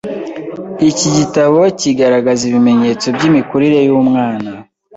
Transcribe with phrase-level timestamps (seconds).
[0.89, 4.49] Iki gitabo kigaragaza ibimenyetso by’imikurire y’umwana,